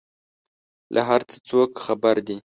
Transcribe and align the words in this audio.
له 0.93 1.01
هر 1.09 1.21
څه 1.29 1.35
څوک 1.49 1.69
خبر 1.85 2.15
دي؟ 2.27 2.37